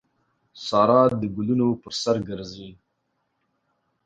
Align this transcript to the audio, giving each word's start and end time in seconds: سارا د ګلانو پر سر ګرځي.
سارا 0.67 1.01
د 1.21 1.21
ګلانو 1.35 1.69
پر 1.81 1.93
سر 2.01 2.15
ګرځي. 2.27 2.69